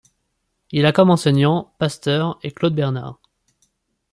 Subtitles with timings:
[0.71, 3.19] Il a comme enseignants Pasteur et Claude Bernard.